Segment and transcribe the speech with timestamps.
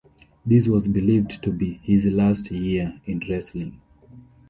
[0.43, 3.79] This was believed to be his last year in wrestling.